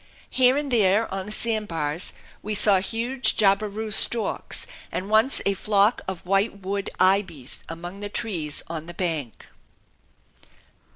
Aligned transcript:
Here 0.31 0.57
and 0.57 0.71
there 0.71 1.13
on 1.13 1.27
the 1.27 1.31
sand 1.31 1.67
bars 1.67 2.11
we 2.41 2.55
saw 2.55 2.79
huge 2.79 3.37
jabiru 3.37 3.91
storks, 3.93 4.65
and 4.91 5.11
once 5.11 5.43
a 5.45 5.53
flock 5.53 6.01
of 6.07 6.25
white 6.25 6.57
wood 6.61 6.89
ibis 6.99 7.59
among 7.69 7.99
the 7.99 8.09
trees 8.09 8.63
on 8.65 8.87
the 8.87 8.95
bank. 8.95 9.45